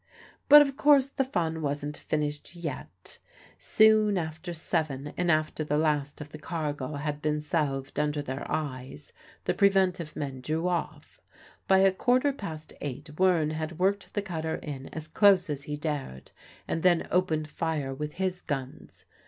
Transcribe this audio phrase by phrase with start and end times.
[0.49, 3.19] But, of course, the fun wasn't finished yet.
[3.59, 8.43] Soon after seven, and after the last of the cargo had been salved under their
[8.51, 11.21] eyes, the preventive men drew off.
[11.67, 15.77] By a quarter past eight Wearne had worked the cutter in as close as he
[15.77, 16.31] dared,
[16.67, 19.05] and then opened fire with his guns.